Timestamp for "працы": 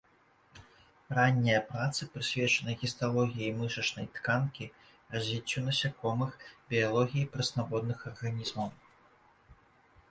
1.71-2.01